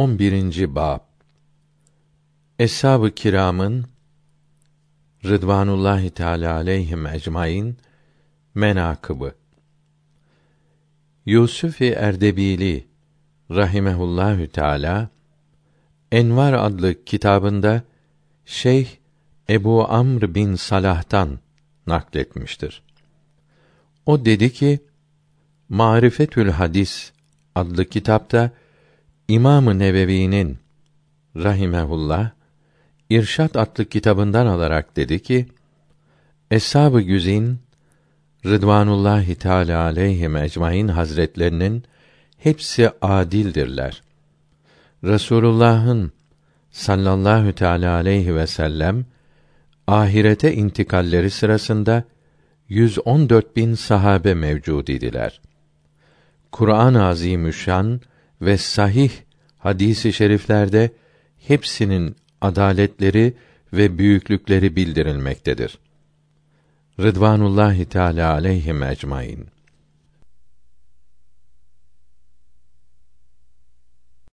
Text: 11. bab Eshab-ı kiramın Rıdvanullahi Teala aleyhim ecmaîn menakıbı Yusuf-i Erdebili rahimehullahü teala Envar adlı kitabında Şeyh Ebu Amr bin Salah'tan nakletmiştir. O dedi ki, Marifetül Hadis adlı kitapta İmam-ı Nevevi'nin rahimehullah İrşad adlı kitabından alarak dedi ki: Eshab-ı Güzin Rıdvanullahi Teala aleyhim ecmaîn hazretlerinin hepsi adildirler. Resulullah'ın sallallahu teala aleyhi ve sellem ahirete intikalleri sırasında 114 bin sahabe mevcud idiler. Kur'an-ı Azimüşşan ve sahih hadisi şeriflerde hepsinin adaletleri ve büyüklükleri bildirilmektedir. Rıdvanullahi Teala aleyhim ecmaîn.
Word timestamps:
11. 0.00 0.74
bab 0.74 1.00
Eshab-ı 2.58 3.10
kiramın 3.10 3.86
Rıdvanullahi 5.24 6.10
Teala 6.10 6.54
aleyhim 6.54 7.06
ecmaîn 7.06 7.76
menakıbı 8.54 9.34
Yusuf-i 11.26 11.88
Erdebili 11.88 12.86
rahimehullahü 13.50 14.48
teala 14.48 15.08
Envar 16.12 16.52
adlı 16.52 17.04
kitabında 17.04 17.82
Şeyh 18.44 18.88
Ebu 19.50 19.88
Amr 19.88 20.34
bin 20.34 20.54
Salah'tan 20.54 21.38
nakletmiştir. 21.86 22.82
O 24.06 24.24
dedi 24.24 24.52
ki, 24.52 24.80
Marifetül 25.68 26.50
Hadis 26.50 27.12
adlı 27.54 27.84
kitapta 27.84 28.50
İmam-ı 29.30 29.78
Nevevi'nin 29.78 30.58
rahimehullah 31.36 32.30
İrşad 33.10 33.54
adlı 33.54 33.84
kitabından 33.84 34.46
alarak 34.46 34.96
dedi 34.96 35.22
ki: 35.22 35.46
Eshab-ı 36.50 37.00
Güzin 37.00 37.58
Rıdvanullahi 38.46 39.34
Teala 39.34 39.82
aleyhim 39.82 40.36
ecmaîn 40.36 40.88
hazretlerinin 40.88 41.84
hepsi 42.38 42.90
adildirler. 43.02 44.02
Resulullah'ın 45.04 46.12
sallallahu 46.70 47.52
teala 47.52 47.94
aleyhi 47.94 48.34
ve 48.34 48.46
sellem 48.46 49.06
ahirete 49.86 50.54
intikalleri 50.54 51.30
sırasında 51.30 52.04
114 52.68 53.56
bin 53.56 53.74
sahabe 53.74 54.34
mevcud 54.34 54.88
idiler. 54.88 55.40
Kur'an-ı 56.52 57.04
Azimüşşan 57.04 58.00
ve 58.42 58.58
sahih 58.58 59.10
hadisi 59.60 60.12
şeriflerde 60.12 60.90
hepsinin 61.38 62.16
adaletleri 62.40 63.34
ve 63.72 63.98
büyüklükleri 63.98 64.76
bildirilmektedir. 64.76 65.78
Rıdvanullahi 67.00 67.84
Teala 67.84 68.32
aleyhim 68.32 68.82
ecmaîn. 68.82 69.46